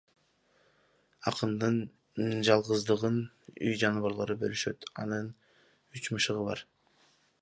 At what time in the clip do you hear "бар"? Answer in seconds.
6.49-6.65